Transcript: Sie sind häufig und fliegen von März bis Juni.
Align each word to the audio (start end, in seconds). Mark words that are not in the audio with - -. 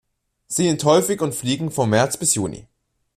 Sie 0.47 0.63
sind 0.67 0.83
häufig 0.83 1.21
und 1.21 1.35
fliegen 1.35 1.69
von 1.69 1.91
März 1.91 2.17
bis 2.17 2.33
Juni. 2.33 2.65